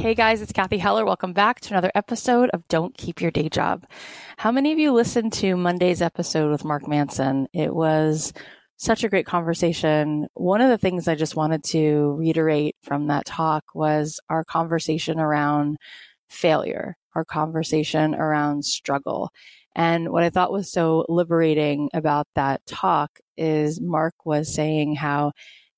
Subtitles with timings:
[0.00, 1.04] Hey guys, it's Cathy Heller.
[1.04, 3.84] Welcome back to another episode of Don't Keep Your Day Job.
[4.38, 7.48] How many of you listened to Monday's episode with Mark Manson?
[7.52, 8.32] It was
[8.78, 10.26] such a great conversation.
[10.32, 15.20] One of the things I just wanted to reiterate from that talk was our conversation
[15.20, 15.76] around
[16.30, 19.28] failure, our conversation around struggle.
[19.76, 25.32] And what I thought was so liberating about that talk is Mark was saying how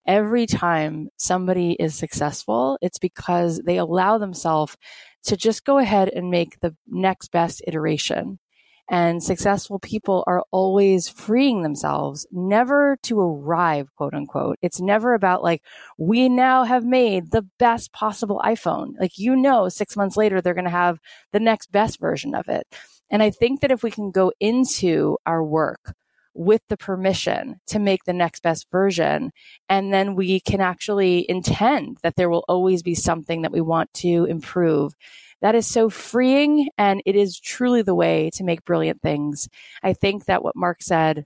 [0.06, 4.76] every time somebody is successful, it's because they allow themselves
[5.24, 8.38] to just go ahead and make the next best iteration.
[8.90, 14.58] And successful people are always freeing themselves, never to arrive, quote unquote.
[14.60, 15.62] It's never about like,
[15.98, 18.94] we now have made the best possible iPhone.
[19.00, 20.98] Like, you know, six months later, they're going to have
[21.32, 22.66] the next best version of it.
[23.08, 25.94] And I think that if we can go into our work
[26.34, 29.30] with the permission to make the next best version.
[29.68, 33.92] And then we can actually intend that there will always be something that we want
[33.94, 34.94] to improve.
[35.42, 39.48] That is so freeing and it is truly the way to make brilliant things.
[39.82, 41.24] I think that what Mark said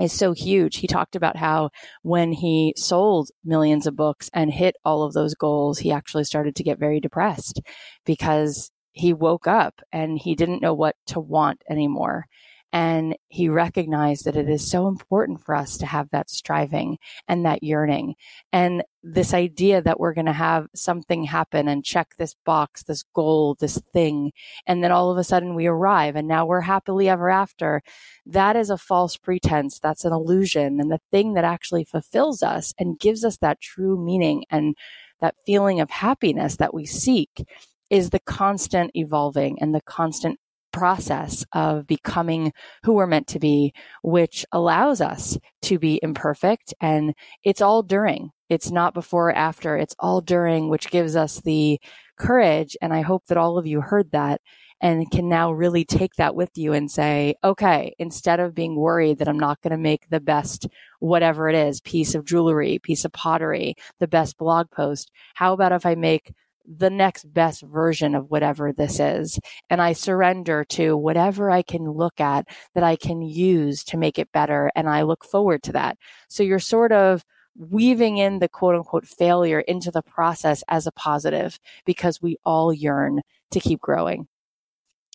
[0.00, 0.78] is so huge.
[0.78, 1.70] He talked about how
[2.02, 6.56] when he sold millions of books and hit all of those goals, he actually started
[6.56, 7.60] to get very depressed
[8.04, 12.26] because he woke up and he didn't know what to want anymore.
[12.72, 16.98] And he recognized that it is so important for us to have that striving
[17.28, 18.16] and that yearning.
[18.52, 23.04] And this idea that we're going to have something happen and check this box, this
[23.14, 24.32] goal, this thing.
[24.66, 27.82] And then all of a sudden we arrive and now we're happily ever after.
[28.26, 29.78] That is a false pretense.
[29.78, 30.80] That's an illusion.
[30.80, 34.74] And the thing that actually fulfills us and gives us that true meaning and
[35.20, 37.46] that feeling of happiness that we seek
[37.90, 40.40] is the constant evolving and the constant
[40.76, 42.52] process of becoming
[42.82, 46.74] who we're meant to be, which allows us to be imperfect.
[46.82, 47.14] And
[47.44, 48.30] it's all during.
[48.50, 49.78] It's not before or after.
[49.78, 51.80] It's all during, which gives us the
[52.18, 52.76] courage.
[52.82, 54.42] And I hope that all of you heard that
[54.82, 59.18] and can now really take that with you and say, okay, instead of being worried
[59.18, 60.68] that I'm not going to make the best,
[61.00, 65.72] whatever it is, piece of jewelry, piece of pottery, the best blog post, how about
[65.72, 66.34] if I make
[66.66, 69.38] the next best version of whatever this is.
[69.70, 74.18] And I surrender to whatever I can look at that I can use to make
[74.18, 74.70] it better.
[74.74, 75.98] And I look forward to that.
[76.28, 77.24] So you're sort of
[77.58, 82.72] weaving in the quote unquote failure into the process as a positive because we all
[82.72, 84.28] yearn to keep growing.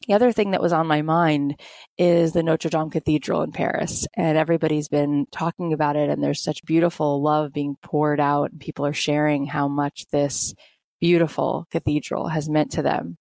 [0.07, 1.59] The other thing that was on my mind
[1.95, 4.07] is the Notre Dame Cathedral in Paris.
[4.15, 8.59] And everybody's been talking about it, and there's such beautiful love being poured out, and
[8.59, 10.55] people are sharing how much this
[11.01, 13.17] beautiful cathedral has meant to them.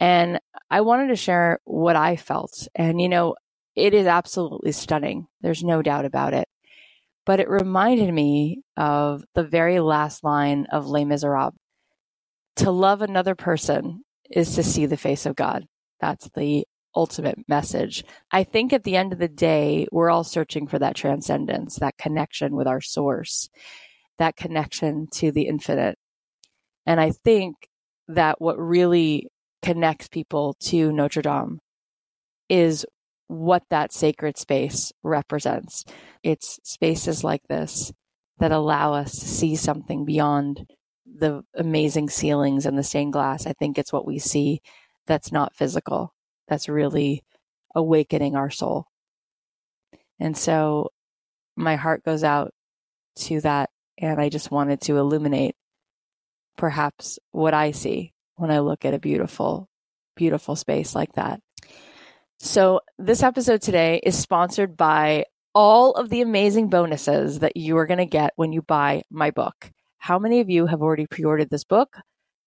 [0.00, 0.40] And
[0.70, 2.66] I wanted to share what I felt.
[2.74, 3.36] And, you know,
[3.76, 5.28] it is absolutely stunning.
[5.40, 6.48] There's no doubt about it.
[7.24, 11.54] But it reminded me of the very last line of Les Miserables.
[12.56, 15.66] To love another person is to see the face of God.
[16.00, 16.66] That's the
[16.96, 18.02] ultimate message.
[18.32, 21.98] I think at the end of the day, we're all searching for that transcendence, that
[21.98, 23.48] connection with our source,
[24.18, 25.98] that connection to the infinite.
[26.88, 27.54] And I think
[28.08, 29.28] that what really
[29.60, 31.58] connects people to Notre Dame
[32.48, 32.86] is
[33.26, 35.84] what that sacred space represents.
[36.22, 37.92] It's spaces like this
[38.38, 40.64] that allow us to see something beyond
[41.04, 43.46] the amazing ceilings and the stained glass.
[43.46, 44.62] I think it's what we see
[45.06, 46.14] that's not physical,
[46.48, 47.22] that's really
[47.74, 48.86] awakening our soul.
[50.18, 50.88] And so
[51.54, 52.50] my heart goes out
[53.16, 53.68] to that.
[53.98, 55.54] And I just wanted to illuminate
[56.58, 59.68] perhaps what I see when I look at a beautiful,
[60.16, 61.40] beautiful space like that.
[62.40, 65.24] So, this episode today is sponsored by
[65.54, 69.30] all of the amazing bonuses that you are going to get when you buy my
[69.30, 69.72] book.
[69.98, 71.96] How many of you have already pre ordered this book?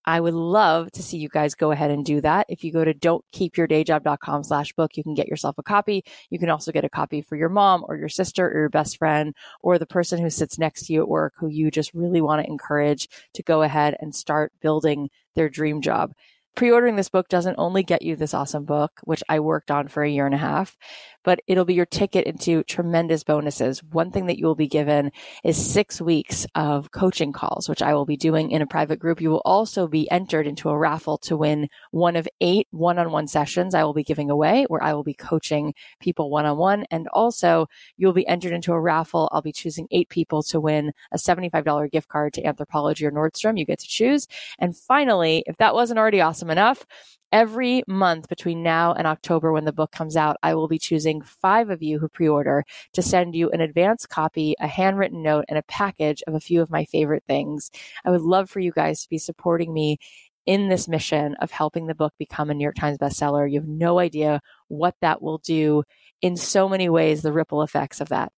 [0.04, 2.46] I would love to see you guys go ahead and do that.
[2.48, 6.04] If you go to don'tkeepyourdayjob.com slash book, you can get yourself a copy.
[6.30, 8.98] You can also get a copy for your mom or your sister or your best
[8.98, 12.20] friend or the person who sits next to you at work who you just really
[12.20, 16.12] want to encourage to go ahead and start building their dream job.
[16.54, 20.02] Pre-ordering this book doesn't only get you this awesome book, which I worked on for
[20.02, 20.76] a year and a half,
[21.24, 23.82] but it'll be your ticket into tremendous bonuses.
[23.82, 25.12] One thing that you will be given
[25.44, 29.20] is six weeks of coaching calls, which I will be doing in a private group.
[29.20, 33.74] You will also be entered into a raffle to win one of eight one-on-one sessions
[33.74, 36.84] I will be giving away where I will be coaching people one-on-one.
[36.90, 37.66] And also
[37.96, 39.30] you'll be entered into a raffle.
[39.32, 43.58] I'll be choosing eight people to win a $75 gift card to Anthropologie or Nordstrom.
[43.58, 44.28] You get to choose.
[44.58, 46.86] And finally, if that wasn't already awesome enough,
[47.32, 51.22] Every month between now and October, when the book comes out, I will be choosing
[51.22, 52.62] five of you who pre order
[52.92, 56.60] to send you an advance copy, a handwritten note, and a package of a few
[56.60, 57.70] of my favorite things.
[58.04, 59.96] I would love for you guys to be supporting me
[60.44, 63.50] in this mission of helping the book become a New York Times bestseller.
[63.50, 65.84] You have no idea what that will do
[66.20, 68.30] in so many ways, the ripple effects of that.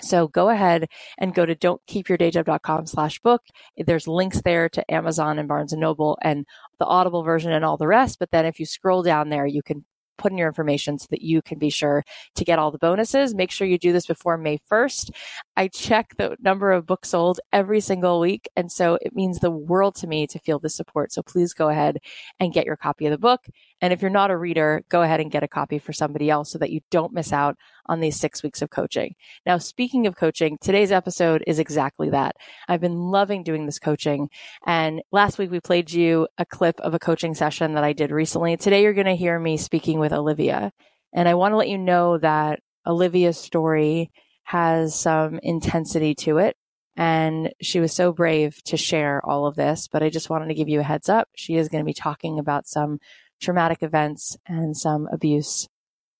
[0.00, 0.88] So go ahead
[1.18, 3.42] and go to don'tkeepyourdayjob.com slash book.
[3.76, 6.46] There's links there to Amazon and Barnes and Noble and
[6.78, 8.18] the Audible version and all the rest.
[8.18, 9.84] But then if you scroll down there, you can
[10.18, 12.02] put in your information so that you can be sure
[12.34, 13.34] to get all the bonuses.
[13.34, 15.10] Make sure you do this before May 1st.
[15.56, 18.48] I check the number of books sold every single week.
[18.56, 21.12] And so it means the world to me to feel the support.
[21.12, 21.98] So please go ahead
[22.38, 23.46] and get your copy of the book.
[23.80, 26.50] And if you're not a reader, go ahead and get a copy for somebody else
[26.50, 27.56] so that you don't miss out
[27.86, 29.14] on these six weeks of coaching.
[29.46, 32.36] Now, speaking of coaching, today's episode is exactly that.
[32.68, 34.28] I've been loving doing this coaching.
[34.66, 38.10] And last week we played you a clip of a coaching session that I did
[38.10, 38.56] recently.
[38.56, 40.72] Today you're going to hear me speaking with Olivia.
[41.14, 44.10] And I want to let you know that Olivia's story
[44.46, 46.56] has some intensity to it.
[46.96, 50.54] And she was so brave to share all of this, but I just wanted to
[50.54, 51.28] give you a heads up.
[51.36, 52.98] She is going to be talking about some
[53.40, 55.68] traumatic events and some abuse.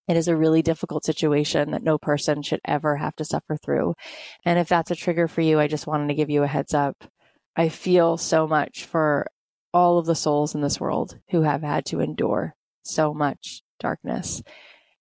[0.09, 3.95] It is a really difficult situation that no person should ever have to suffer through.
[4.45, 6.75] And if that's a trigger for you, I just wanted to give you a heads
[6.75, 7.04] up.
[7.56, 9.26] I feel so much for
[9.73, 14.42] all of the souls in this world who have had to endure so much darkness.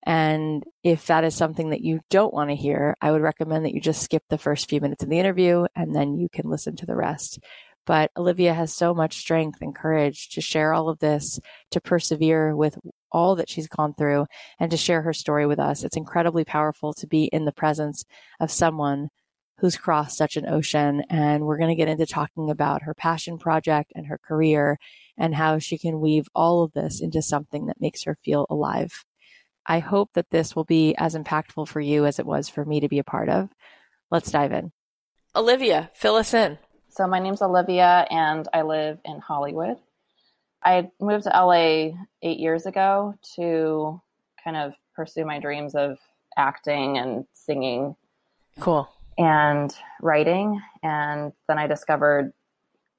[0.06, 3.74] And if that is something that you don't want to hear, I would recommend that
[3.74, 6.76] you just skip the first few minutes of the interview and then you can listen
[6.78, 7.40] to the rest.
[7.86, 11.40] But Olivia has so much strength and courage to share all of this,
[11.72, 12.78] to persevere with
[13.12, 14.26] all that she's gone through,
[14.60, 15.84] and to share her story with us.
[15.84, 18.04] It's incredibly powerful to be in the presence
[18.40, 19.10] of someone
[19.60, 21.04] who's crossed such an ocean.
[21.10, 24.78] And we're going to get into talking about her passion project and her career
[25.18, 29.06] and how she can weave all of this into something that makes her feel alive.
[29.66, 32.82] I hope that this will be as impactful for you as it was for me
[32.82, 33.50] to be a part of.
[34.12, 34.72] Let's dive in.
[35.36, 36.58] Olivia, fill us in.
[36.90, 39.78] So, my name's Olivia, and I live in Hollywood.
[40.64, 44.02] I moved to LA eight years ago to
[44.44, 45.98] kind of pursue my dreams of
[46.38, 47.96] acting and singing.
[48.60, 48.90] Cool.
[49.18, 50.62] And writing.
[50.82, 52.34] And then I discovered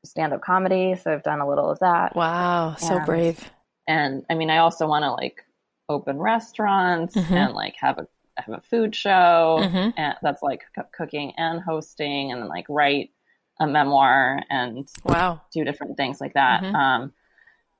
[0.04, 0.94] stand up comedy.
[0.96, 2.14] So I've done a little of that.
[2.14, 2.76] Wow.
[2.78, 3.50] So and, brave.
[3.88, 5.44] And I mean, I also want to like
[5.88, 7.34] open restaurants mm-hmm.
[7.34, 9.90] and like have a have a food show mm-hmm.
[9.96, 13.10] and that's like c- cooking and hosting and then like write
[13.60, 16.74] a memoir and wow do different things like that mm-hmm.
[16.74, 17.12] um,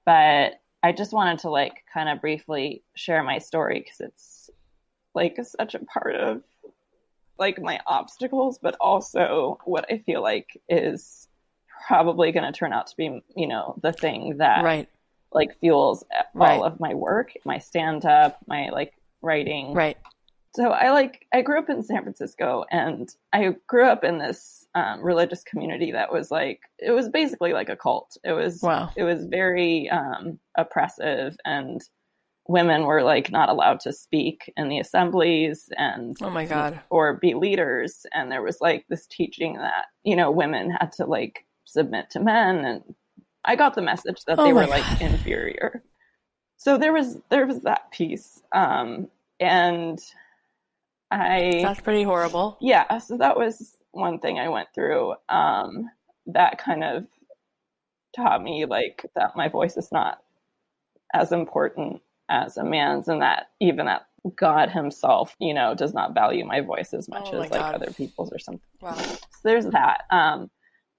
[0.06, 4.50] but i just wanted to like kind of briefly share my story because it's
[5.14, 6.42] like such a part of
[7.38, 11.28] like my obstacles but also what i feel like is
[11.86, 14.88] probably going to turn out to be you know the thing that right
[15.36, 19.96] like fuels all of my work my stand up my like writing right
[20.56, 24.66] so I like I grew up in San Francisco, and I grew up in this
[24.74, 28.16] um, religious community that was like it was basically like a cult.
[28.24, 28.90] It was wow.
[28.96, 31.82] It was very um, oppressive, and
[32.48, 37.18] women were like not allowed to speak in the assemblies and oh my god or
[37.18, 38.06] be leaders.
[38.14, 42.20] And there was like this teaching that you know women had to like submit to
[42.20, 42.82] men, and
[43.46, 44.70] I got the message that oh they were god.
[44.70, 45.82] like inferior.
[46.56, 49.08] So there was there was that piece, um,
[49.40, 50.00] and
[51.10, 52.56] I That's pretty horrible.
[52.60, 55.14] Yeah, so that was one thing I went through.
[55.28, 55.90] Um,
[56.26, 57.06] that kind of
[58.14, 60.22] taught me like that my voice is not
[61.14, 66.14] as important as a man's and that even that God himself, you know, does not
[66.14, 68.60] value my voice as much oh as like other people's or something.
[68.80, 68.94] Wow.
[68.94, 70.02] So there's that.
[70.10, 70.50] Um,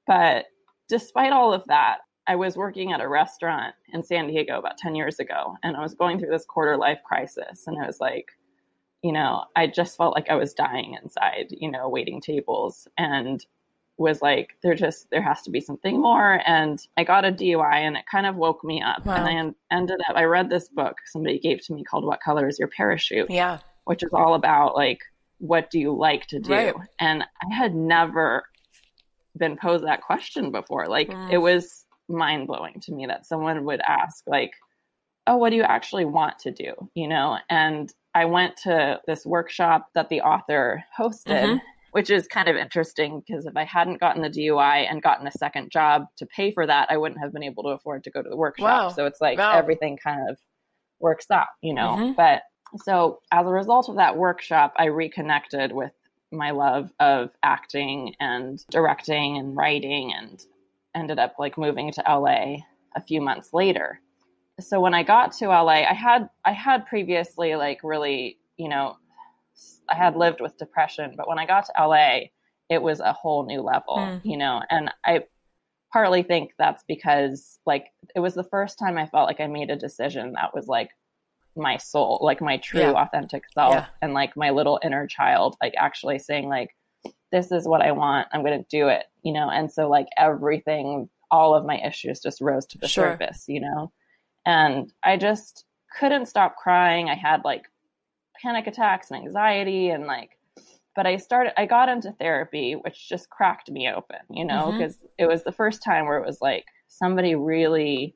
[0.05, 0.45] but
[0.87, 4.95] despite all of that, I was working at a restaurant in San Diego about 10
[4.95, 8.31] years ago and I was going through this quarter life crisis and I was like,
[9.01, 13.45] you know, I just felt like I was dying inside, you know, waiting tables and
[13.97, 16.41] was like, there just, there has to be something more.
[16.45, 19.05] And I got a DUI and it kind of woke me up.
[19.05, 19.15] Wow.
[19.15, 22.47] And I ended up, I read this book somebody gave to me called What Color
[22.47, 23.29] is Your Parachute?
[23.29, 23.59] Yeah.
[23.85, 24.99] Which is all about like,
[25.39, 26.51] what do you like to do?
[26.51, 26.75] Right.
[26.99, 28.43] And I had never
[29.37, 30.87] been posed that question before.
[30.87, 31.31] Like, mm.
[31.31, 34.51] it was mind blowing to me that someone would ask, like,
[35.27, 36.73] oh, what do you actually want to do?
[36.95, 37.37] You know?
[37.49, 41.57] And I went to this workshop that the author hosted, mm-hmm.
[41.91, 45.31] which is kind of interesting because if I hadn't gotten the DUI and gotten a
[45.31, 48.21] second job to pay for that, I wouldn't have been able to afford to go
[48.21, 48.65] to the workshop.
[48.65, 48.89] Wow.
[48.89, 49.57] So it's like wow.
[49.57, 50.37] everything kind of
[50.99, 51.95] works out, you know?
[51.97, 52.13] Mm-hmm.
[52.13, 52.43] But
[52.83, 55.91] so as a result of that workshop, I reconnected with
[56.31, 60.43] my love of acting and directing and writing and
[60.97, 62.57] ended up like moving to LA
[62.95, 64.01] a few months later
[64.59, 68.97] so when I got to LA, I had I had previously like really, you know,
[69.89, 72.19] I had lived with depression, but when I got to LA,
[72.69, 74.21] it was a whole new level, mm.
[74.23, 75.23] you know, and I
[75.93, 79.69] partly think that's because like it was the first time I felt like I made
[79.69, 80.89] a decision that was like
[81.55, 82.91] my soul, like my true yeah.
[82.93, 83.85] authentic self yeah.
[84.01, 86.75] and like my little inner child like actually saying like
[87.31, 89.49] this is what I want, I'm going to do it, you know.
[89.49, 93.11] And so like everything all of my issues just rose to the sure.
[93.11, 93.91] surface, you know.
[94.45, 95.65] And I just
[95.99, 97.09] couldn't stop crying.
[97.09, 97.65] I had like
[98.41, 100.37] panic attacks and anxiety and like
[100.95, 104.95] but I started I got into therapy which just cracked me open, you know, because
[104.95, 105.07] mm-hmm.
[105.17, 108.15] it was the first time where it was like somebody really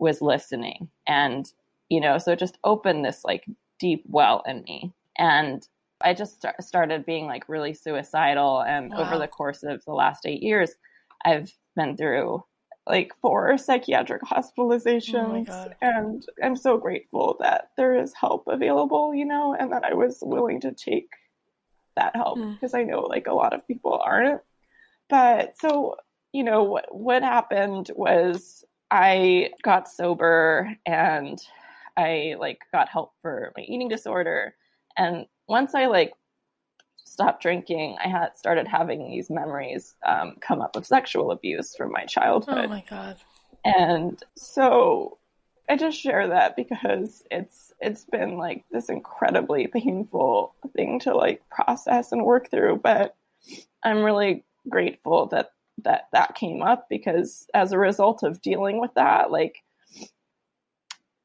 [0.00, 1.46] was listening and
[1.90, 3.44] you know, so it just opened this like
[3.78, 4.92] deep well in me.
[5.16, 5.66] And
[6.02, 9.00] I just st- started being like really suicidal and wow.
[9.00, 10.72] over the course of the last 8 years
[11.24, 12.44] I've been through
[12.86, 19.24] like four psychiatric hospitalizations oh and i'm so grateful that there is help available you
[19.24, 21.10] know and that i was willing to take
[21.96, 22.78] that help because mm.
[22.78, 24.40] i know like a lot of people aren't
[25.08, 25.96] but so
[26.32, 31.38] you know what what happened was i got sober and
[31.96, 34.54] i like got help for my eating disorder
[34.96, 36.14] and once i like
[37.10, 41.90] stopped drinking, I had started having these memories um, come up of sexual abuse from
[41.90, 42.66] my childhood.
[42.66, 43.16] Oh my god!
[43.64, 45.18] And so
[45.68, 51.42] I just share that because it's it's been like this incredibly painful thing to like
[51.50, 52.80] process and work through.
[52.82, 53.16] But
[53.82, 55.50] I'm really grateful that
[55.82, 59.56] that that came up because as a result of dealing with that, like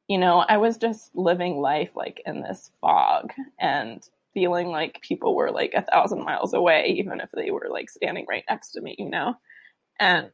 [0.08, 5.34] you know, I was just living life like in this fog and feeling like people
[5.34, 8.82] were like a thousand miles away, even if they were like standing right next to
[8.82, 9.34] me, you know?
[10.00, 10.30] And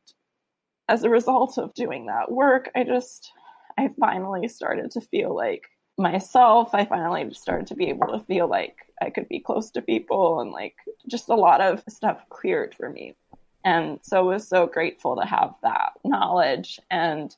[0.89, 3.31] as a result of doing that work, I just,
[3.77, 5.63] I finally started to feel like
[5.97, 6.73] myself.
[6.73, 10.41] I finally started to be able to feel like I could be close to people
[10.41, 10.75] and like
[11.07, 13.15] just a lot of stuff cleared for me.
[13.63, 16.79] And so I was so grateful to have that knowledge.
[16.89, 17.33] And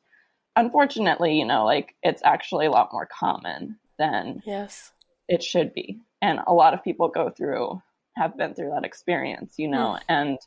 [0.55, 4.93] unfortunately, you know, like it's actually a lot more common than yes
[5.27, 6.00] it should be.
[6.24, 7.82] And a lot of people go through
[8.15, 10.01] have been through that experience, you know, mm.
[10.08, 10.39] and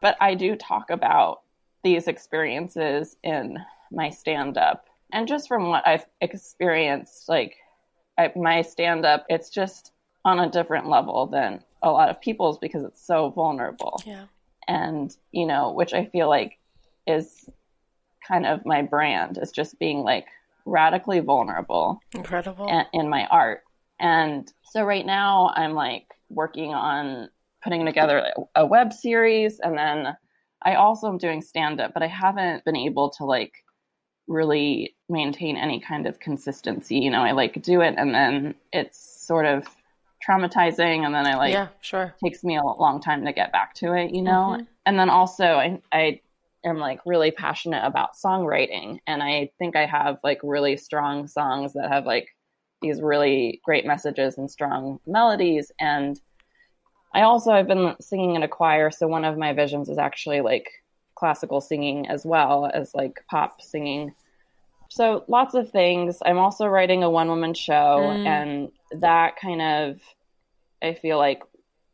[0.00, 1.40] but I do talk about
[1.82, 3.58] these experiences in
[3.90, 4.86] my stand up.
[5.12, 7.56] And just from what I've experienced, like
[8.16, 9.92] I, my stand up, it's just
[10.24, 14.00] on a different level than a lot of people's because it's so vulnerable.
[14.06, 14.26] Yeah.
[14.68, 16.58] And, you know, which I feel like
[17.06, 17.50] is
[18.26, 20.26] kind of my brand is just being like
[20.64, 22.00] radically vulnerable.
[22.14, 22.86] Incredible.
[22.92, 23.64] in my art.
[24.00, 27.28] And so right now I'm like working on
[27.62, 30.16] putting together a web series and then
[30.62, 33.52] I also am doing stand up, but I haven't been able to like
[34.26, 36.98] really maintain any kind of consistency.
[36.98, 39.66] You know, I like do it and then it's sort of
[40.26, 42.14] traumatizing and then I like yeah, sure.
[42.22, 44.54] takes me a long time to get back to it, you know?
[44.54, 44.64] Mm-hmm.
[44.86, 46.20] And then also I I
[46.64, 51.72] am like really passionate about songwriting and I think I have like really strong songs
[51.72, 52.28] that have like
[52.82, 56.20] these really great messages and strong melodies and
[57.12, 60.40] I also have been singing in a choir, so one of my visions is actually
[60.42, 60.70] like
[61.14, 64.14] classical singing as well as like pop singing.
[64.88, 66.18] So lots of things.
[66.24, 68.26] I'm also writing a one woman show mm.
[68.26, 70.00] and that kind of
[70.82, 71.42] I feel like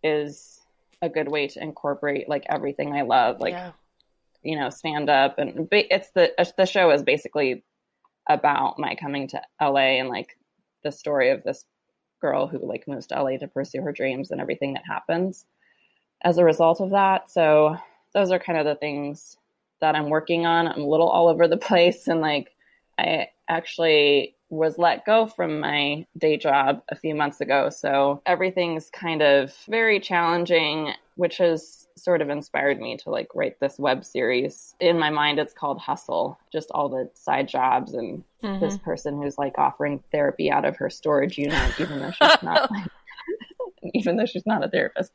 [0.03, 0.61] is
[1.03, 3.73] a good way to incorporate like everything I love, like yeah.
[4.43, 7.65] you know, stand up and it's the the show is basically
[8.29, 10.37] about my coming to LA and like
[10.87, 11.65] the story of this
[12.21, 15.45] girl who like moves to LA to pursue her dreams and everything that happens
[16.23, 17.31] as a result of that.
[17.31, 17.77] So
[18.15, 19.37] those are kind of the things
[19.81, 20.69] that I'm working on.
[20.69, 22.53] I'm a little all over the place and like
[22.99, 27.69] I actually was let go from my day job a few months ago.
[27.69, 33.59] So everything's kind of very challenging, which has sort of inspired me to like write
[33.61, 34.75] this web series.
[34.81, 38.61] In my mind, it's called Hustle, just all the side jobs and mm-hmm.
[38.65, 42.71] this person who's like offering therapy out of her storage unit, even though she's not
[42.71, 42.87] like,
[43.95, 45.13] even though she's not a therapist.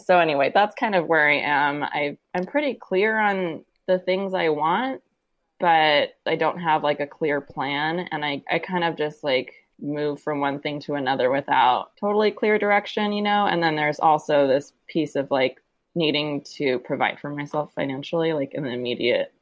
[0.00, 1.82] So anyway, that's kind of where I am.
[1.82, 5.00] I I'm pretty clear on the things I want
[5.58, 8.08] but I don't have like a clear plan.
[8.10, 12.30] And I, I kind of just like move from one thing to another without totally
[12.30, 13.46] clear direction, you know?
[13.46, 15.62] And then there's also this piece of like
[15.94, 19.32] needing to provide for myself financially, like in the immediate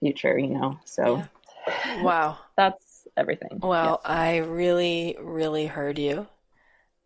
[0.00, 0.78] future, you know?
[0.84, 1.24] So,
[1.66, 2.02] yeah.
[2.02, 2.38] wow.
[2.56, 3.60] That's everything.
[3.62, 4.00] Well.
[4.04, 6.26] I really, really heard you.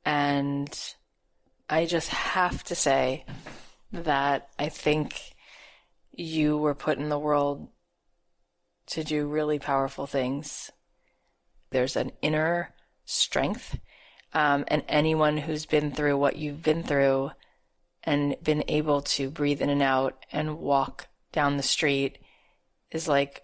[0.05, 0.79] And
[1.69, 3.25] I just have to say
[3.93, 5.35] that I think
[6.13, 7.69] you were put in the world
[8.87, 10.71] to do really powerful things.
[11.75, 12.73] There's an inner
[13.05, 13.81] strength.
[14.33, 17.33] Um, and anyone who's been through what you've been through
[18.05, 22.19] and been able to breathe in and out and walk down the street
[22.93, 23.43] is like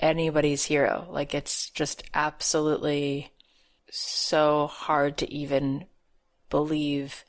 [0.00, 1.06] anybody's hero.
[1.08, 3.32] Like it's just absolutely
[3.92, 5.86] so hard to even
[6.50, 7.24] believe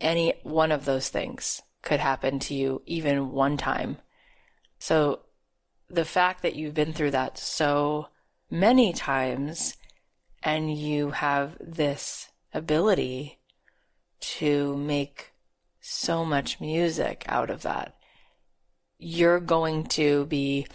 [0.00, 3.98] any one of those things could happen to you even one time.
[4.78, 5.22] So
[5.90, 8.10] the fact that you've been through that so
[8.54, 9.76] many times
[10.40, 13.40] and you have this ability
[14.20, 15.32] to make
[15.80, 17.96] so much music out of that,
[18.96, 20.66] you're going to be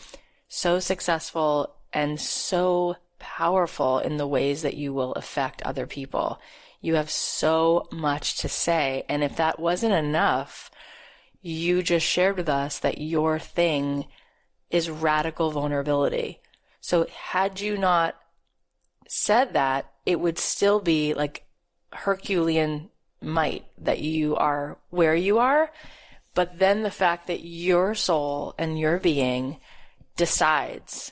[0.49, 6.39] so successful and so powerful in the ways that you will affect other people.
[6.81, 9.05] You have so much to say.
[9.07, 10.69] And if that wasn't enough,
[11.41, 14.07] you just shared with us that your thing
[14.69, 16.41] is radical vulnerability.
[16.89, 18.15] So had you not
[19.07, 21.45] said that, it would still be like
[21.93, 22.89] Herculean
[23.21, 25.71] might that you are where you are.
[26.33, 29.59] But then the fact that your soul and your being
[30.17, 31.11] decides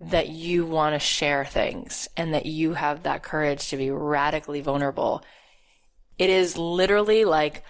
[0.00, 4.62] that you want to share things and that you have that courage to be radically
[4.62, 5.22] vulnerable.
[6.16, 7.62] It is literally like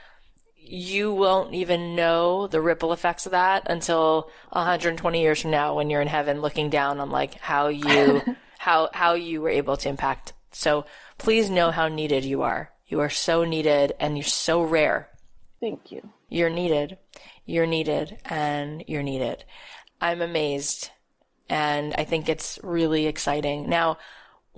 [0.70, 5.90] you won't even know the ripple effects of that until 120 years from now when
[5.90, 8.22] you're in heaven looking down on like how you
[8.59, 10.33] how how you were able to impact.
[10.52, 10.87] So
[11.18, 12.70] please know how needed you are.
[12.87, 15.09] You are so needed and you're so rare.
[15.61, 16.09] Thank you.
[16.28, 16.98] You're needed.
[17.46, 19.44] You're needed and you're needed.
[20.00, 20.90] I'm amazed
[21.48, 23.68] and i think it's really exciting.
[23.68, 23.98] Now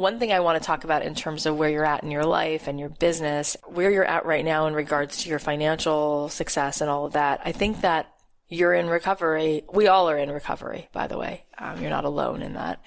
[0.02, 2.24] one thing I want to talk about in terms of where you're at in your
[2.24, 6.80] life and your business, where you're at right now in regards to your financial success
[6.80, 8.12] and all of that, I think that
[8.48, 9.62] you're in recovery.
[9.72, 11.44] We all are in recovery, by the way.
[11.56, 12.82] Um, you're not alone in that.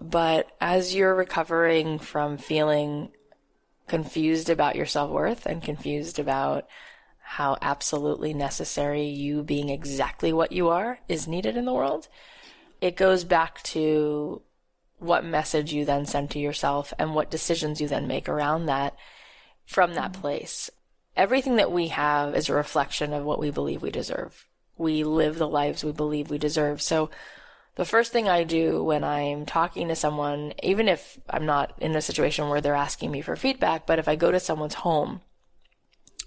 [0.00, 3.12] But as you're recovering from feeling
[3.86, 6.66] confused about your self worth and confused about
[7.20, 12.08] how absolutely necessary you being exactly what you are is needed in the world,
[12.80, 14.42] it goes back to
[14.98, 18.94] what message you then send to yourself and what decisions you then make around that
[19.66, 20.22] from that mm-hmm.
[20.22, 20.70] place.
[21.16, 24.46] Everything that we have is a reflection of what we believe we deserve.
[24.76, 26.82] We live the lives we believe we deserve.
[26.82, 27.10] So
[27.76, 31.94] the first thing I do when I'm talking to someone, even if I'm not in
[31.94, 35.20] a situation where they're asking me for feedback, but if I go to someone's home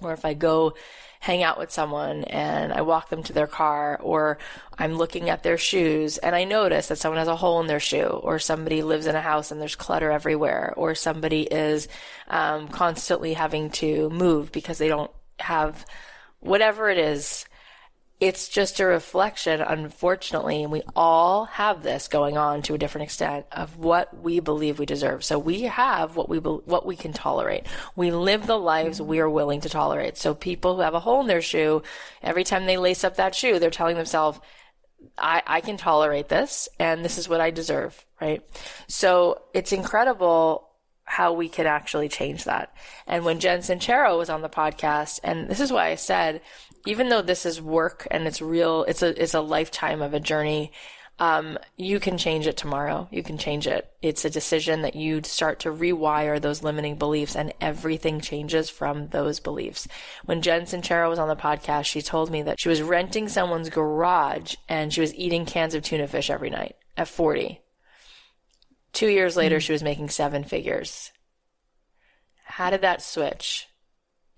[0.01, 0.75] or if I go
[1.19, 4.37] hang out with someone and I walk them to their car or
[4.77, 7.81] I'm looking at their shoes and I notice that someone has a hole in their
[7.81, 11.89] shoe or somebody lives in a house and there's clutter everywhere or somebody is
[12.29, 15.85] um, constantly having to move because they don't have
[16.39, 17.45] whatever it is
[18.19, 23.05] it's just a reflection, unfortunately, and we all have this going on to a different
[23.05, 25.23] extent of what we believe we deserve.
[25.23, 27.65] So we have what we be- what we can tolerate.
[27.95, 30.17] We live the lives we are willing to tolerate.
[30.17, 31.81] So people who have a hole in their shoe,
[32.21, 34.39] every time they lace up that shoe, they're telling themselves,
[35.17, 38.43] I, I can tolerate this and this is what I deserve, right?
[38.87, 40.69] So it's incredible
[41.09, 42.71] how we can actually change that.
[43.07, 46.41] And when Jen Sincero was on the podcast, and this is why I said
[46.85, 50.19] even though this is work and it's real, it's a, it's a lifetime of a
[50.19, 50.71] journey.
[51.19, 53.09] Um, you can change it tomorrow.
[53.11, 53.91] You can change it.
[54.01, 59.09] It's a decision that you start to rewire those limiting beliefs and everything changes from
[59.09, 59.87] those beliefs.
[60.23, 63.69] When Jen Sincero was on the podcast, she told me that she was renting someone's
[63.69, 67.59] garage and she was eating cans of tuna fish every night at 40.
[68.93, 69.61] Two years later, mm-hmm.
[69.61, 71.11] she was making seven figures.
[72.45, 73.68] How did that switch?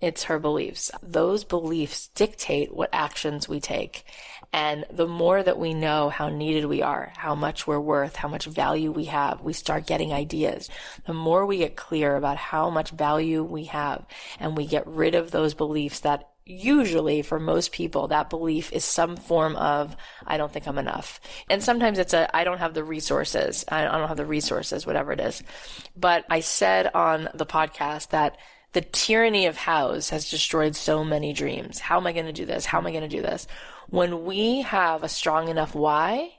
[0.02, 0.90] It's her beliefs.
[1.00, 4.04] Those beliefs dictate what actions we take.
[4.52, 8.26] And the more that we know how needed we are, how much we're worth, how
[8.26, 10.68] much value we have, we start getting ideas.
[11.06, 14.04] The more we get clear about how much value we have
[14.40, 18.84] and we get rid of those beliefs that usually for most people that belief is
[18.84, 22.74] some form of i don't think i'm enough and sometimes it's a i don't have
[22.74, 25.40] the resources i don't have the resources whatever it is
[25.96, 28.36] but i said on the podcast that
[28.72, 31.78] the tyranny of hows has destroyed so many dreams.
[31.78, 32.64] How am I going to do this?
[32.64, 33.46] How am I going to do this?
[33.88, 36.34] When we have a strong enough why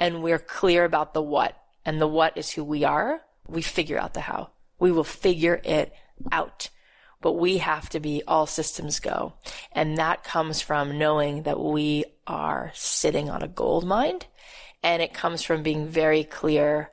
[0.00, 3.98] and we're clear about the what and the what is who we are, we figure
[3.98, 4.50] out the how.
[4.78, 5.92] We will figure it
[6.32, 6.70] out.
[7.20, 9.34] But we have to be all systems go.
[9.72, 14.20] And that comes from knowing that we are sitting on a gold mine.
[14.82, 16.92] And it comes from being very clear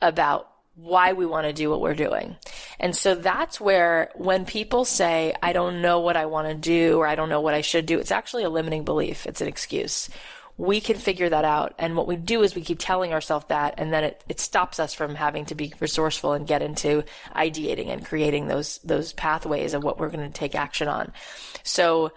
[0.00, 0.48] about
[0.80, 2.36] why we want to do what we're doing.
[2.78, 6.98] And so that's where when people say, I don't know what I want to do
[6.98, 9.26] or I don't know what I should do, it's actually a limiting belief.
[9.26, 10.08] It's an excuse.
[10.56, 11.74] We can figure that out.
[11.78, 14.78] And what we do is we keep telling ourselves that and then it, it stops
[14.78, 17.02] us from having to be resourceful and get into
[17.34, 21.12] ideating and creating those, those pathways of what we're going to take action on.
[21.64, 22.12] So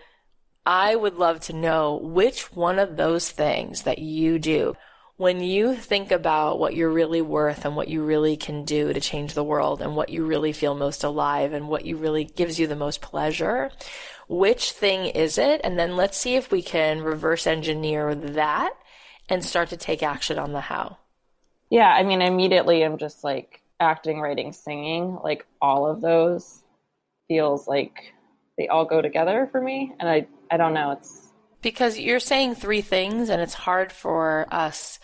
[0.67, 4.75] I would love to know which one of those things that you do
[5.21, 8.99] when you think about what you're really worth and what you really can do to
[8.99, 12.59] change the world and what you really feel most alive and what you really gives
[12.59, 13.69] you the most pleasure,
[14.27, 15.61] which thing is it?
[15.63, 18.73] And then let's see if we can reverse engineer that
[19.29, 20.97] and start to take action on the how.
[21.69, 26.63] Yeah, I mean, immediately I'm just like acting, writing, singing, like all of those
[27.27, 28.15] feels like
[28.57, 29.93] they all go together for me.
[29.99, 31.30] And I, I don't know, it's
[31.61, 34.99] because you're saying three things and it's hard for us.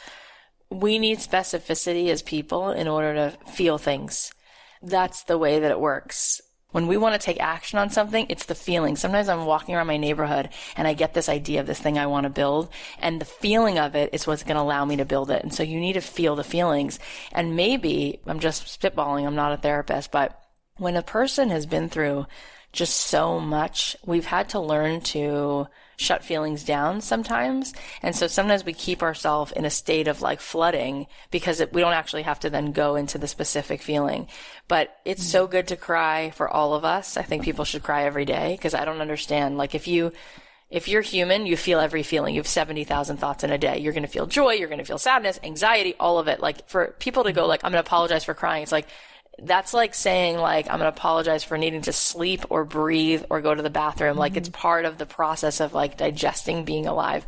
[0.70, 4.34] We need specificity as people in order to feel things.
[4.82, 6.42] That's the way that it works.
[6.72, 8.98] When we want to take action on something, it's the feeling.
[8.98, 12.08] Sometimes I'm walking around my neighborhood and I get this idea of this thing I
[12.08, 15.06] want to build and the feeling of it is what's going to allow me to
[15.06, 15.44] build it.
[15.44, 17.00] And so you need to feel the feelings.
[17.32, 19.26] And maybe I'm just spitballing.
[19.26, 20.40] I'm not a therapist, but
[20.76, 22.28] when a person has been through
[22.74, 25.68] just so much, we've had to learn to
[25.98, 27.74] shut feelings down sometimes.
[28.04, 31.82] And so sometimes we keep ourselves in a state of like flooding because it, we
[31.82, 34.28] don't actually have to then go into the specific feeling.
[34.68, 37.18] But it's so good to cry for all of us.
[37.18, 39.58] I think people should cry every day because I don't understand.
[39.58, 40.14] Like if you,
[40.70, 42.36] if you're human, you feel every feeling.
[42.36, 43.80] You have 70,000 thoughts in a day.
[43.80, 44.54] You're going to feel joy.
[44.54, 46.42] You're going to feel sadness, anxiety, all of it.
[46.42, 48.62] Like for people to go like, I'm going to apologize for crying.
[48.62, 48.88] It's like,
[49.44, 53.42] that's like saying like i'm going to apologize for needing to sleep or breathe or
[53.42, 54.20] go to the bathroom mm-hmm.
[54.20, 57.26] like it's part of the process of like digesting being alive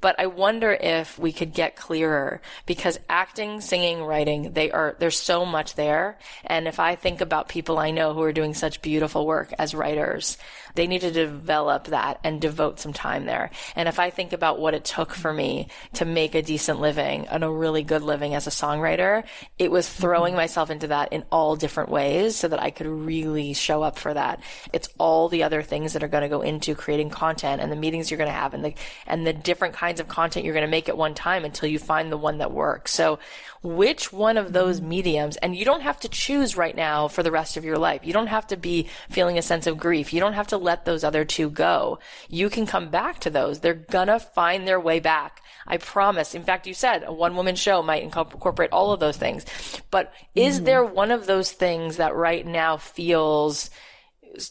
[0.00, 5.18] but I wonder if we could get clearer because acting, singing, writing, they are, there's
[5.18, 6.18] so much there.
[6.44, 9.74] And if I think about people I know who are doing such beautiful work as
[9.74, 10.38] writers,
[10.74, 13.50] they need to develop that and devote some time there.
[13.76, 17.26] And if I think about what it took for me to make a decent living
[17.26, 19.24] and a really good living as a songwriter,
[19.58, 23.52] it was throwing myself into that in all different ways so that I could really
[23.52, 24.40] show up for that.
[24.72, 27.76] It's all the other things that are going to go into creating content and the
[27.76, 28.74] meetings you're going to have and the,
[29.06, 31.68] and the different kinds kinds of content you're going to make at one time until
[31.68, 32.92] you find the one that works.
[32.92, 33.18] So
[33.60, 37.32] which one of those mediums, and you don't have to choose right now for the
[37.32, 38.02] rest of your life.
[38.04, 40.12] You don't have to be feeling a sense of grief.
[40.12, 41.98] You don't have to let those other two go.
[42.28, 43.58] You can come back to those.
[43.58, 45.42] They're gonna find their way back.
[45.66, 46.36] I promise.
[46.36, 49.44] In fact, you said a one woman show might incorporate all of those things.
[49.90, 50.64] But is mm-hmm.
[50.66, 53.70] there one of those things that right now feels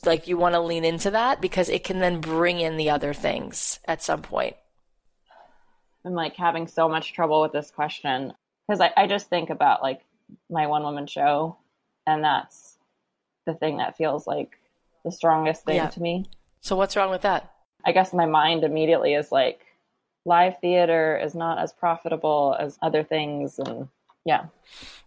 [0.06, 3.14] like you want to lean into that because it can then bring in the other
[3.14, 4.58] things at some point?
[6.06, 8.34] I'm like having so much trouble with this question
[8.68, 10.02] because I, I just think about like
[10.50, 11.58] my one woman show
[12.08, 12.78] and that's
[13.46, 14.58] the thing that feels like
[15.04, 15.90] the strongest thing yeah.
[15.90, 16.26] to me.
[16.62, 17.54] So what's wrong with that?
[17.86, 19.62] I guess my mind immediately is like
[20.26, 23.88] live theater is not as profitable as other things and
[24.26, 24.46] yeah.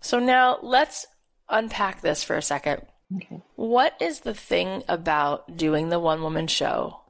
[0.01, 1.07] So now let's
[1.49, 2.83] unpack this for a second.
[3.17, 3.43] Okay.
[3.57, 7.01] What is the thing about doing the one woman show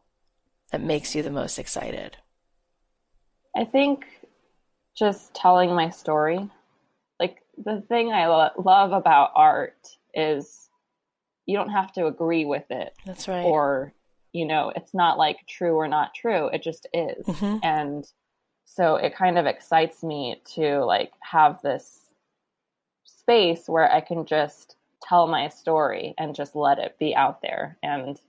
[0.71, 2.17] that makes you the most excited?
[3.57, 4.05] I think
[4.97, 6.49] just telling my story.
[7.21, 10.69] Like the thing I lo- love about art is
[11.47, 12.95] you don't have to agree with it.
[13.05, 13.45] That's right.
[13.45, 13.93] Or,
[14.33, 16.49] you know, it's not like true or not true.
[16.49, 17.27] It just is.
[17.27, 17.59] Mm-hmm.
[17.63, 18.07] And
[18.65, 22.13] so it kind of excites me to like have this
[23.05, 27.77] space where I can just tell my story and just let it be out there.
[27.83, 28.21] And,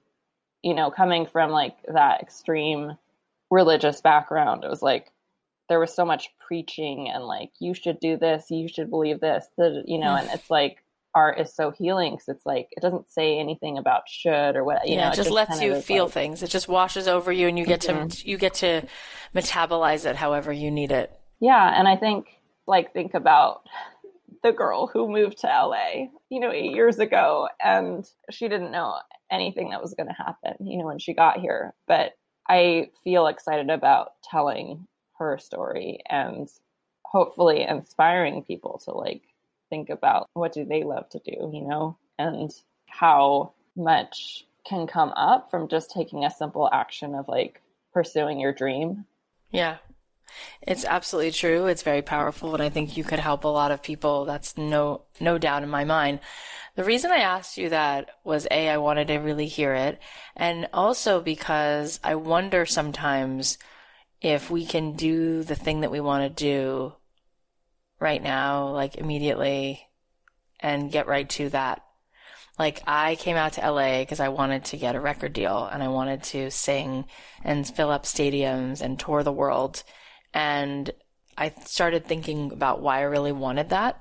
[0.64, 2.98] you know, coming from like that extreme
[3.50, 5.12] religious background, it was like,
[5.74, 9.48] there was so much preaching and like you should do this you should believe this
[9.58, 10.84] the, you know and it's like
[11.16, 14.88] art is so healing because it's like it doesn't say anything about should or what
[14.88, 17.32] you yeah, know it just, just lets you feel like, things it just washes over
[17.32, 18.08] you and you get mm-hmm.
[18.08, 18.84] to you get to
[19.34, 22.28] metabolize it however you need it yeah and i think
[22.68, 23.64] like think about
[24.44, 28.96] the girl who moved to la you know eight years ago and she didn't know
[29.32, 32.12] anything that was going to happen you know when she got here but
[32.48, 34.86] i feel excited about telling
[35.24, 36.50] her story and
[37.04, 39.22] hopefully inspiring people to like
[39.70, 42.52] think about what do they love to do, you know, and
[42.88, 47.62] how much can come up from just taking a simple action of like
[47.94, 49.06] pursuing your dream.
[49.52, 49.78] Yeah.
[50.62, 51.68] It's absolutely true.
[51.68, 54.26] It's very powerful and I think you could help a lot of people.
[54.26, 56.20] That's no no doubt in my mind.
[56.76, 60.00] The reason I asked you that was A, I wanted to really hear it,
[60.36, 63.60] and also because I wonder sometimes
[64.24, 66.94] if we can do the thing that we want to do
[68.00, 69.86] right now, like immediately,
[70.60, 71.84] and get right to that.
[72.58, 75.84] Like I came out to LA because I wanted to get a record deal and
[75.84, 77.06] I wanted to sing
[77.44, 79.84] and fill up stadiums and tour the world.
[80.34, 80.90] And
[81.38, 84.00] I started thinking about why I really wanted that.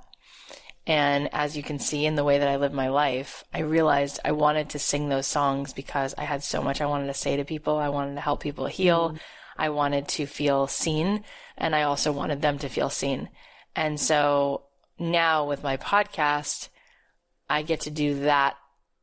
[0.87, 4.21] And as you can see in the way that I live my life, I realized
[4.25, 7.37] I wanted to sing those songs because I had so much I wanted to say
[7.37, 7.79] to people.
[7.79, 9.11] I wanted to help people heal.
[9.11, 9.19] Mm.
[9.63, 11.23] I wanted to feel seen
[11.57, 13.29] and I also wanted them to feel seen.
[13.77, 14.63] And so
[14.99, 16.69] now with my podcast,
[17.49, 18.57] I get to do that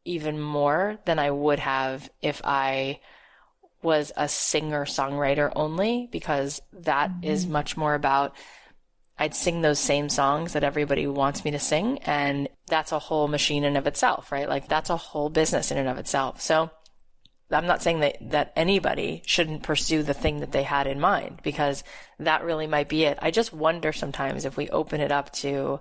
[0.04, 3.00] even more than I would have if I
[3.82, 7.24] was a singer songwriter only because that mm-hmm.
[7.24, 8.36] is much more about
[9.18, 13.30] I'd sing those same songs that everybody wants me to sing and that's a whole
[13.30, 14.50] machine in of itself, right?
[14.50, 16.42] Like that's a whole business in and of itself.
[16.42, 16.70] So
[17.52, 21.40] I'm not saying that, that anybody shouldn't pursue the thing that they had in mind
[21.44, 21.84] because
[22.20, 23.18] that really might be it.
[23.22, 25.80] I just wonder sometimes if we open it up to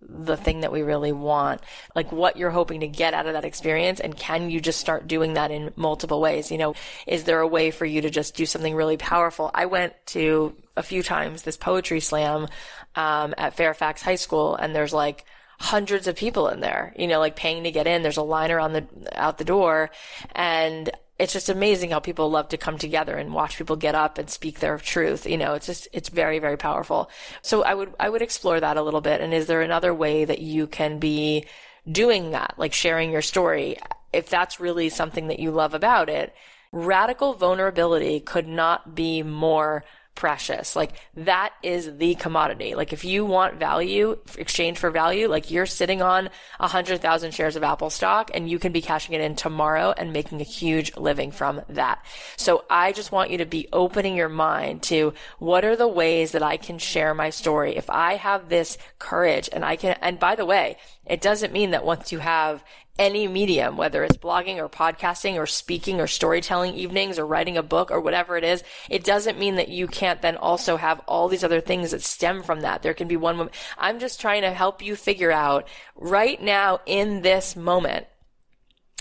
[0.00, 1.62] the thing that we really want,
[1.94, 3.98] like what you're hoping to get out of that experience.
[3.98, 6.50] And can you just start doing that in multiple ways?
[6.50, 6.74] You know,
[7.06, 9.50] is there a way for you to just do something really powerful?
[9.54, 12.46] I went to a few times this poetry slam,
[12.94, 15.24] um, at Fairfax High School and there's like,
[15.58, 18.02] hundreds of people in there, you know, like paying to get in.
[18.02, 19.90] There's a line around the, out the door.
[20.34, 24.18] And it's just amazing how people love to come together and watch people get up
[24.18, 25.26] and speak their truth.
[25.26, 27.10] You know, it's just, it's very, very powerful.
[27.42, 29.20] So I would, I would explore that a little bit.
[29.20, 31.46] And is there another way that you can be
[31.90, 33.78] doing that, like sharing your story?
[34.12, 36.34] If that's really something that you love about it,
[36.70, 39.84] radical vulnerability could not be more
[40.16, 40.74] precious.
[40.74, 42.74] Like that is the commodity.
[42.74, 47.32] Like if you want value, exchange for value, like you're sitting on a hundred thousand
[47.32, 50.44] shares of Apple stock and you can be cashing it in tomorrow and making a
[50.44, 52.04] huge living from that.
[52.36, 56.32] So I just want you to be opening your mind to what are the ways
[56.32, 57.76] that I can share my story.
[57.76, 61.70] If I have this courage and I can, and by the way, it doesn't mean
[61.70, 62.64] that once you have
[62.98, 67.62] any medium, whether it's blogging or podcasting or speaking or storytelling evenings or writing a
[67.62, 71.28] book or whatever it is, it doesn't mean that you can't then also have all
[71.28, 72.82] these other things that stem from that.
[72.82, 73.54] There can be one moment.
[73.78, 78.06] I'm just trying to help you figure out right now in this moment,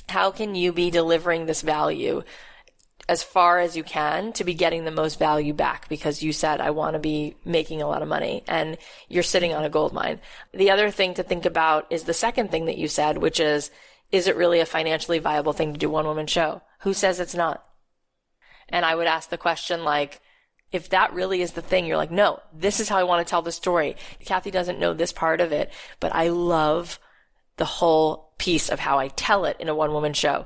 [0.10, 2.23] how can you be delivering this value
[3.08, 6.60] as far as you can to be getting the most value back because you said,
[6.60, 9.94] I want to be making a lot of money and you're sitting on a gold
[9.94, 10.20] mine.
[10.54, 13.70] The other thing to think about is the second thing that you said, which is,
[14.12, 16.62] is it really a financially viable thing to do one woman show?
[16.80, 17.63] Who says it's not?
[18.70, 20.22] And I would ask the question like,
[20.72, 23.30] if that really is the thing, you're like, no, this is how I want to
[23.30, 23.96] tell the story.
[24.26, 27.00] Cathy doesn't know this part of it, but I love
[27.58, 30.46] the whole piece of how I tell it in a one woman show.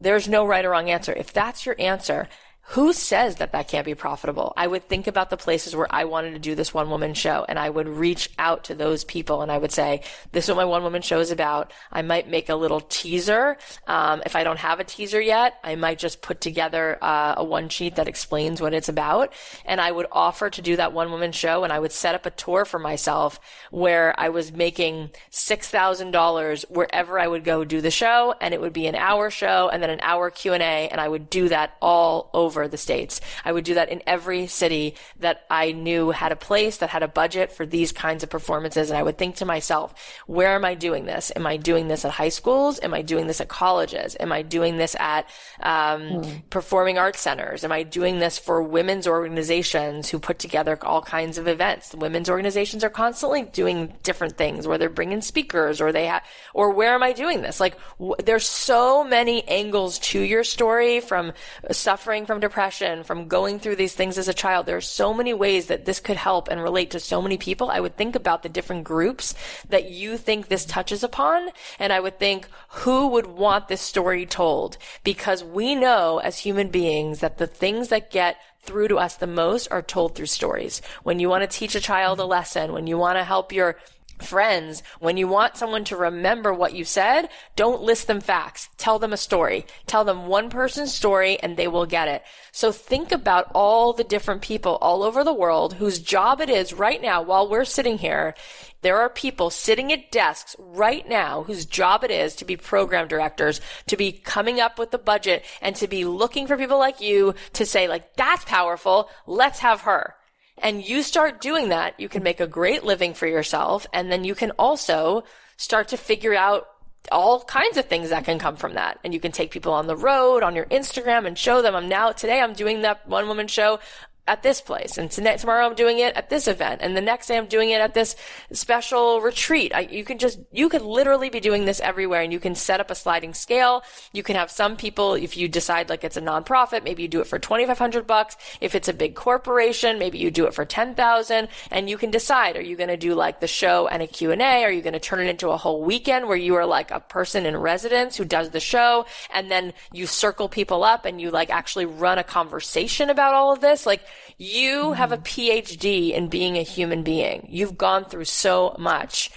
[0.00, 1.12] There's no right or wrong answer.
[1.12, 2.28] If that's your answer,
[2.70, 4.52] who says that that can't be profitable?
[4.56, 7.44] I would think about the places where I wanted to do this one woman show
[7.48, 10.58] and I would reach out to those people and I would say, this is what
[10.58, 11.72] my one woman show is about.
[11.90, 13.58] I might make a little teaser.
[13.88, 17.42] Um, if I don't have a teaser yet, I might just put together uh, a
[17.42, 19.32] one sheet that explains what it's about.
[19.64, 22.24] And I would offer to do that one woman show and I would set up
[22.24, 23.40] a tour for myself
[23.72, 28.72] where I was making $6,000 wherever I would go do the show and it would
[28.72, 32.30] be an hour show and then an hour Q&A and I would do that all
[32.32, 33.20] over over the states.
[33.44, 37.02] I would do that in every city that I knew had a place that had
[37.02, 38.90] a budget for these kinds of performances.
[38.90, 39.94] And I would think to myself,
[40.26, 41.32] where am I doing this?
[41.34, 42.80] Am I doing this at high schools?
[42.82, 44.16] Am I doing this at colleges?
[44.20, 45.26] Am I doing this at
[45.60, 46.42] um, mm.
[46.50, 47.64] performing arts centers?
[47.64, 51.88] Am I doing this for women's organizations who put together all kinds of events?
[51.90, 56.22] The women's organizations are constantly doing different things, where they're bringing speakers, or they have,
[56.54, 57.60] or where am I doing this?
[57.60, 61.32] Like, w- there's so many angles to your story, from
[61.70, 64.66] suffering from depression, from going through these things as a child.
[64.66, 67.70] There are so many ways that this could help and relate to so many people.
[67.70, 69.34] I would think about the different groups
[69.68, 71.50] that you think this touches upon.
[71.78, 74.76] And I would think who would want this story told?
[75.04, 79.26] Because we know as human beings that the things that get through to us the
[79.26, 80.82] most are told through stories.
[81.02, 83.76] When you want to teach a child a lesson, when you want to help your
[84.22, 88.68] friends, when you want someone to remember what you said, don't list them facts.
[88.76, 89.66] Tell them a story.
[89.86, 92.22] Tell them one person's story and they will get it.
[92.52, 96.72] So think about all the different people all over the world whose job it is
[96.72, 98.34] right now while we're sitting here.
[98.82, 103.08] There are people sitting at desks right now whose job it is to be program
[103.08, 107.00] directors, to be coming up with the budget and to be looking for people like
[107.00, 109.10] you to say like, that's powerful.
[109.26, 110.14] Let's have her
[110.62, 113.86] and you start doing that, you can make a great living for yourself.
[113.92, 115.24] And then you can also
[115.56, 116.68] start to figure out
[117.10, 118.98] all kinds of things that can come from that.
[119.02, 121.88] And you can take people on the road on your Instagram and show them I'm
[121.88, 123.80] now today I'm doing that one woman show
[124.30, 124.96] at this place.
[124.96, 126.82] And tomorrow I'm doing it at this event.
[126.82, 128.14] And the next day I'm doing it at this
[128.52, 129.74] special retreat.
[129.74, 132.78] I, you can just, you could literally be doing this everywhere and you can set
[132.78, 133.82] up a sliding scale.
[134.12, 137.20] You can have some people, if you decide like it's a nonprofit, maybe you do
[137.20, 138.36] it for 2,500 bucks.
[138.60, 142.56] If it's a big corporation, maybe you do it for 10,000 and you can decide,
[142.56, 144.62] are you going to do like the show and a Q&A?
[144.62, 147.00] Are you going to turn it into a whole weekend where you are like a
[147.00, 151.32] person in residence who does the show and then you circle people up and you
[151.32, 153.86] like actually run a conversation about all of this?
[153.86, 154.02] Like,
[154.38, 154.92] you mm-hmm.
[154.94, 157.46] have a PhD in being a human being.
[157.48, 159.30] You've gone through so much.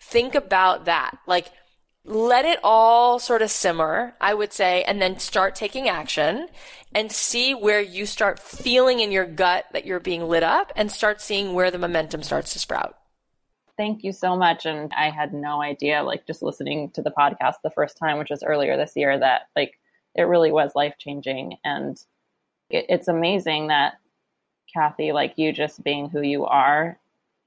[0.00, 1.18] Think about that.
[1.26, 1.50] Like,
[2.04, 6.48] let it all sort of simmer, I would say, and then start taking action
[6.94, 10.90] and see where you start feeling in your gut that you're being lit up and
[10.90, 12.96] start seeing where the momentum starts to sprout.
[13.76, 14.66] Thank you so much.
[14.66, 18.30] And I had no idea, like just listening to the podcast the first time, which
[18.30, 19.78] was earlier this year, that like
[20.14, 21.56] it really was life changing.
[21.64, 21.96] And
[22.68, 23.94] it, it's amazing that
[24.72, 26.98] Cathy, like you just being who you are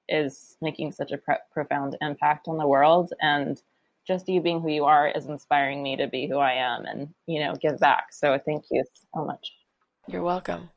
[0.09, 3.13] is making such a pro- profound impact on the world.
[3.21, 3.61] And
[4.05, 7.13] just you being who you are is inspiring me to be who I am and,
[7.25, 8.11] you know, give back.
[8.11, 8.83] So thank you
[9.15, 9.53] so much.
[10.07, 10.69] You're welcome.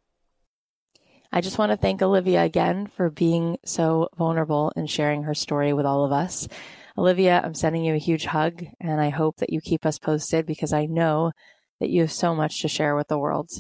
[1.33, 5.73] I just want to thank Olivia again for being so vulnerable and sharing her story
[5.73, 6.47] with all of us.
[6.97, 10.47] Olivia, I'm sending you a huge hug and I hope that you keep us posted
[10.47, 11.33] because I know
[11.81, 13.51] that you have so much to share with the world.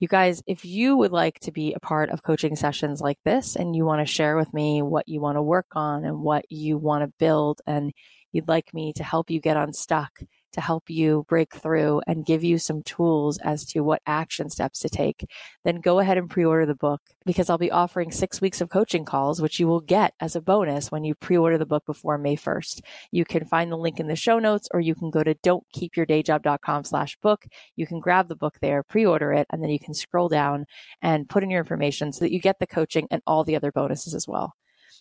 [0.00, 3.54] You guys, if you would like to be a part of coaching sessions like this
[3.54, 6.50] and you want to share with me what you want to work on and what
[6.50, 7.92] you want to build and
[8.32, 10.20] you'd like me to help you get unstuck,
[10.52, 14.80] to help you break through and give you some tools as to what action steps
[14.80, 15.26] to take,
[15.64, 19.04] then go ahead and pre-order the book because I'll be offering six weeks of coaching
[19.04, 22.36] calls, which you will get as a bonus when you pre-order the book before May
[22.36, 22.80] 1st.
[23.10, 26.84] You can find the link in the show notes or you can go to don'tkeepyourdayjob.com
[26.84, 27.46] slash book.
[27.76, 30.66] You can grab the book there, pre-order it, and then you can scroll down
[31.02, 33.72] and put in your information so that you get the coaching and all the other
[33.72, 34.54] bonuses as well.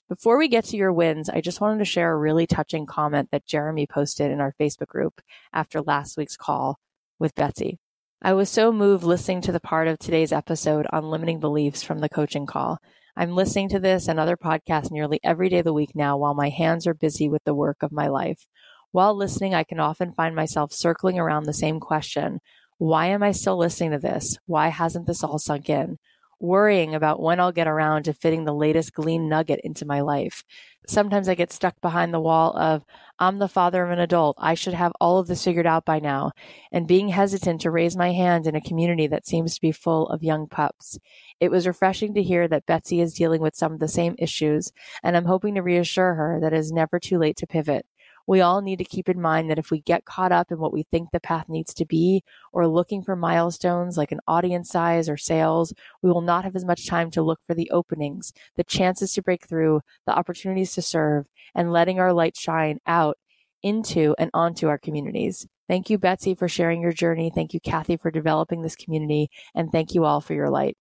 [0.10, 3.30] Before we get to your wins, I just wanted to share a really touching comment
[3.32, 5.22] that Jeremy posted in our Facebook group
[5.54, 6.80] after last week's call
[7.20, 7.78] with Betsy.
[8.20, 12.00] I was so moved listening to the part of today's episode on limiting beliefs from
[12.00, 12.80] the coaching call.
[13.16, 16.34] I'm listening to this and other podcasts nearly every day of the week now while
[16.34, 18.48] my hands are busy with the work of my life.
[18.92, 22.40] While listening, I can often find myself circling around the same question
[22.80, 24.40] Why am I still listening to this?
[24.48, 26.00] Why hasn't this all sunk in?
[26.40, 30.44] Worrying about when I'll get around to fitting the latest glean nugget into my life.
[30.88, 32.84] Sometimes I get stuck behind the wall of,
[33.20, 34.38] I'm the father of an adult.
[34.40, 36.32] I should have all of this figured out by now.
[36.72, 40.08] And being hesitant to raise my hand in a community that seems to be full
[40.08, 40.98] of young pups.
[41.40, 44.72] It was refreshing to hear that Betsy is dealing with some of the same issues,
[45.04, 47.86] and I'm hoping to reassure her that it is never too late to pivot
[48.30, 50.72] we all need to keep in mind that if we get caught up in what
[50.72, 52.24] we think the path needs to be
[52.54, 55.74] or looking for milestones like an audience size or sales,
[56.04, 59.24] we will not have as much time to look for the openings, the chances to
[59.24, 61.26] break through, the opportunities to serve,
[61.56, 63.18] and letting our light shine out
[63.64, 65.48] into and onto our communities.
[65.68, 67.32] Thank you, Betsy, for sharing your journey.
[67.34, 69.32] Thank you, Cathy, for developing this community.
[69.56, 70.78] And thank you all for your light.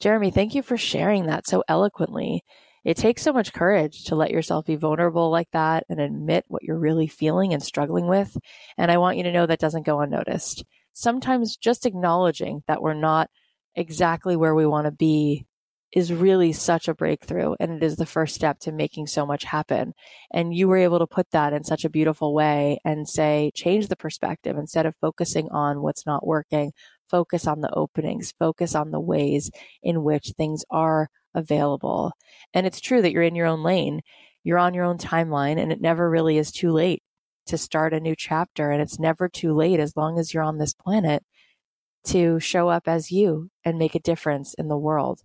[0.00, 2.42] Jeremy, thank you for sharing that so eloquently
[2.86, 6.62] it takes so much courage to let yourself be vulnerable like that and admit what
[6.62, 8.38] you're really feeling and struggling with.
[8.78, 10.64] And I want you to know that doesn't go unnoticed.
[10.92, 13.28] Sometimes just acknowledging that we're not
[13.74, 15.46] exactly where we want to be
[15.90, 19.42] is really such a breakthrough and it is the first step to making so much
[19.42, 19.92] happen.
[20.32, 23.88] And you were able to put that in such a beautiful way and say, change
[23.88, 26.70] the perspective instead of focusing on what's not working,
[27.10, 29.50] focus on the openings, focus on the ways
[29.82, 32.12] in which things are available.
[32.52, 34.00] And it's true that you're in your own lane,
[34.42, 37.02] you're on your own timeline, and it never really is too late
[37.46, 38.72] to start a new chapter.
[38.72, 41.22] And it's never too late as long as you're on this planet
[42.06, 45.20] to show up as you and make a difference in the world.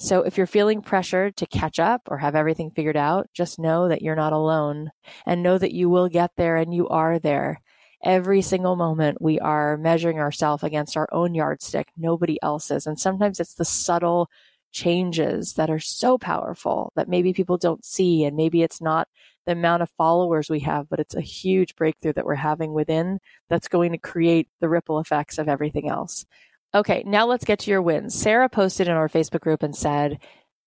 [0.00, 3.88] So if you're feeling pressured to catch up or have everything figured out, just know
[3.88, 4.90] that you're not alone
[5.26, 7.60] and know that you will get there and you are there.
[8.04, 12.86] Every single moment we are measuring ourselves against our own yardstick, nobody else's.
[12.86, 14.28] And sometimes it's the subtle
[14.72, 18.24] changes that are so powerful that maybe people don't see.
[18.24, 19.08] And maybe it's not
[19.46, 23.18] the amount of followers we have, but it's a huge breakthrough that we're having within
[23.48, 26.26] that's going to create the ripple effects of everything else.
[26.74, 28.14] Okay, now let's get to your wins.
[28.14, 30.18] Sarah posted in our Facebook group and said,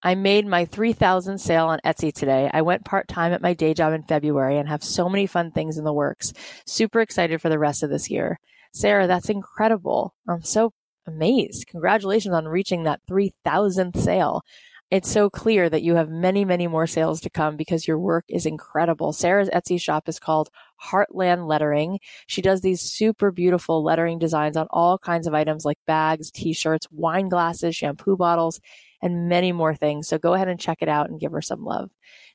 [0.03, 2.49] I made my 3000 sale on Etsy today.
[2.51, 5.51] I went part time at my day job in February and have so many fun
[5.51, 6.33] things in the works.
[6.65, 8.39] Super excited for the rest of this year.
[8.73, 10.15] Sarah, that's incredible.
[10.27, 10.73] I'm so
[11.07, 11.67] amazed.
[11.67, 14.43] Congratulations on reaching that 3000th sale.
[14.91, 18.25] It's so clear that you have many, many more sales to come because your work
[18.27, 19.13] is incredible.
[19.13, 20.49] Sarah's Etsy shop is called
[20.83, 21.99] Heartland Lettering.
[22.27, 26.87] She does these super beautiful lettering designs on all kinds of items like bags, t-shirts,
[26.91, 28.59] wine glasses, shampoo bottles,
[29.01, 30.09] and many more things.
[30.09, 31.89] So go ahead and check it out and give her some love.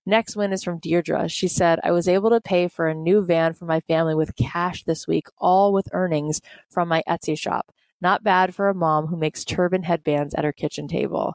[0.06, 1.30] Next win is from Deidre.
[1.30, 4.34] She said, I was able to pay for a new van for my family with
[4.34, 6.40] cash this week, all with earnings
[6.70, 7.70] from my Etsy shop.
[8.00, 11.34] Not bad for a mom who makes turban headbands at her kitchen table.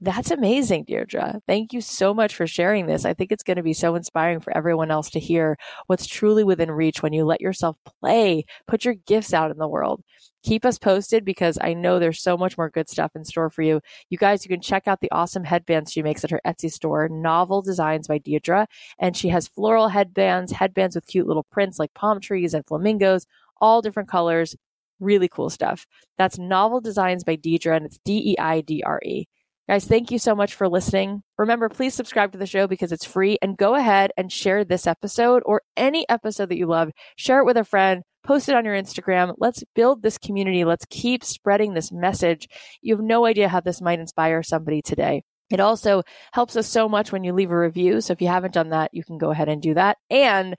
[0.00, 1.40] That's amazing, Deidre.
[1.48, 3.04] Thank you so much for sharing this.
[3.04, 5.56] I think it's going to be so inspiring for everyone else to hear
[5.88, 9.66] what's truly within reach when you let yourself play, put your gifts out in the
[9.66, 10.00] world.
[10.44, 13.62] Keep us posted because I know there's so much more good stuff in store for
[13.62, 13.80] you.
[14.08, 17.08] You guys, you can check out the awesome headbands she makes at her Etsy store,
[17.08, 18.66] Novel Designs by Deidre.
[19.00, 23.26] And she has floral headbands, headbands with cute little prints like palm trees and flamingos,
[23.60, 24.54] all different colors.
[25.00, 25.86] Really cool stuff.
[26.16, 29.26] That's Novel Designs by Deidre, and it's D E I D R E.
[29.68, 31.22] Guys, thank you so much for listening.
[31.36, 34.86] Remember, please subscribe to the show because it's free and go ahead and share this
[34.86, 36.88] episode or any episode that you love.
[37.16, 39.34] Share it with a friend, post it on your Instagram.
[39.36, 40.64] Let's build this community.
[40.64, 42.48] Let's keep spreading this message.
[42.80, 45.22] You have no idea how this might inspire somebody today.
[45.50, 48.00] It also helps us so much when you leave a review.
[48.00, 49.98] So if you haven't done that, you can go ahead and do that.
[50.08, 50.56] And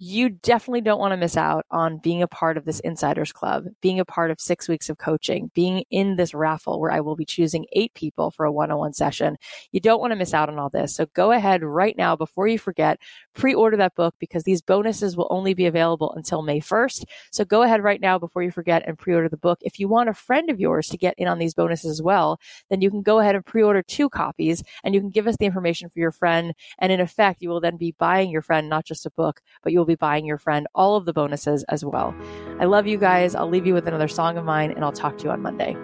[0.00, 3.64] you definitely don't want to miss out on being a part of this insiders club,
[3.80, 7.16] being a part of six weeks of coaching, being in this raffle where I will
[7.16, 9.36] be choosing eight people for a one on one session.
[9.72, 10.94] You don't want to miss out on all this.
[10.94, 13.00] So go ahead right now before you forget,
[13.34, 17.04] pre order that book because these bonuses will only be available until May 1st.
[17.32, 19.58] So go ahead right now before you forget and pre order the book.
[19.62, 22.38] If you want a friend of yours to get in on these bonuses as well,
[22.70, 25.36] then you can go ahead and pre order two copies and you can give us
[25.38, 26.54] the information for your friend.
[26.78, 29.72] And in effect, you will then be buying your friend not just a book, but
[29.72, 32.14] you'll be buying your friend all of the bonuses as well.
[32.60, 33.34] I love you guys.
[33.34, 35.76] I'll leave you with another song of mine and I'll talk to you on Monday.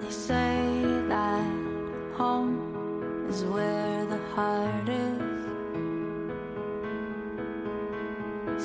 [0.00, 1.46] They say that
[2.16, 5.32] home is where the heart is.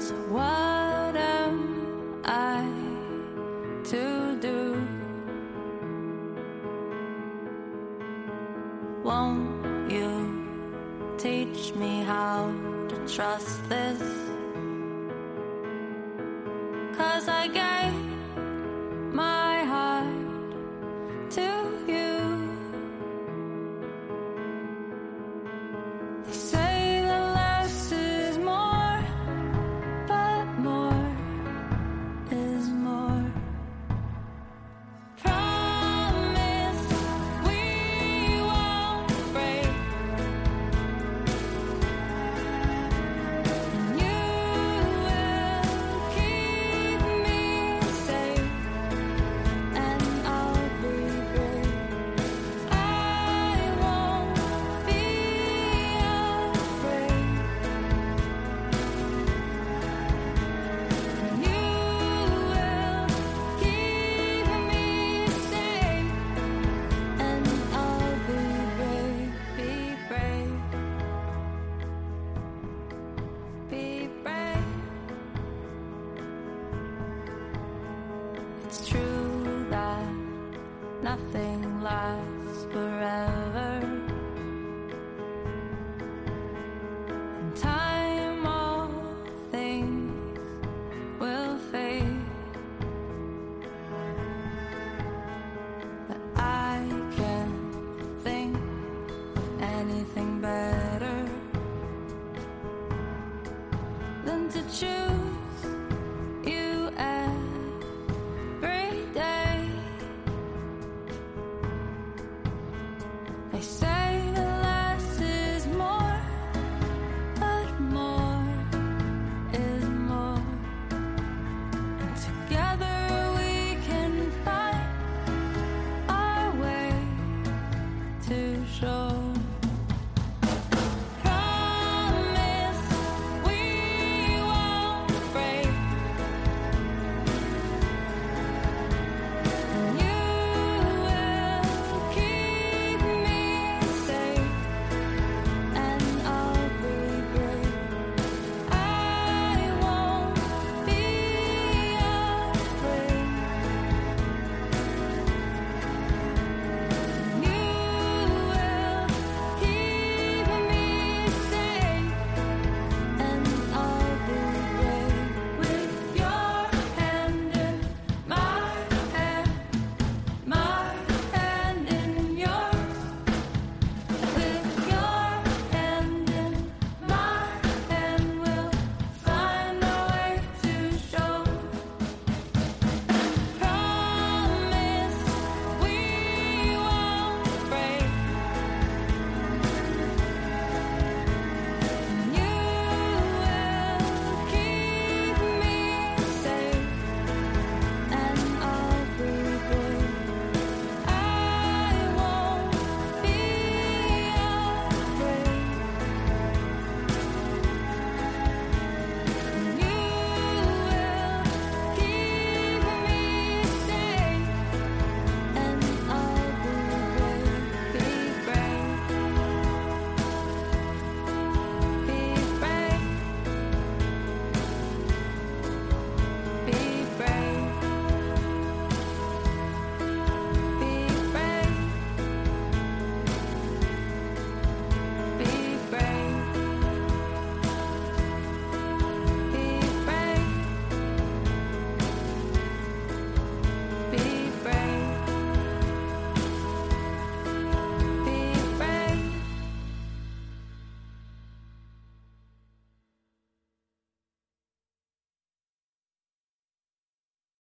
[0.07, 2.63] So, what am I
[3.85, 4.87] to do?
[9.03, 9.56] Won't?
[11.17, 12.53] Teach me how
[12.89, 13.99] to trust this.
[16.95, 17.76] Cause I gave